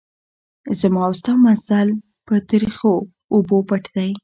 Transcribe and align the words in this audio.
زما 0.79 1.01
او 1.07 1.13
ستا 1.19 1.33
منزل 1.43 1.89
په 2.25 2.35
تریخو 2.49 2.93
اوبو 3.33 3.57
پټ 3.69 3.83
دی. 3.95 4.11